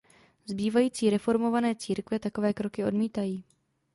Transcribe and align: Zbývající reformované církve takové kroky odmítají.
Zbývající 0.45 1.09
reformované 1.09 1.75
církve 1.75 2.19
takové 2.19 2.53
kroky 2.53 2.85
odmítají. 2.85 3.43